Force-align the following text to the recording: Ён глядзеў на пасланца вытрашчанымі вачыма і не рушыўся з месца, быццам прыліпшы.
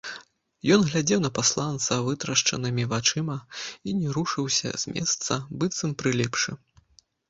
Ён 0.75 0.85
глядзеў 0.87 1.21
на 1.25 1.31
пасланца 1.39 1.99
вытрашчанымі 2.09 2.87
вачыма 2.95 3.37
і 3.49 3.89
не 4.01 4.07
рушыўся 4.19 4.69
з 4.85 4.99
месца, 4.99 5.43
быццам 5.63 5.91
прыліпшы. 6.03 6.63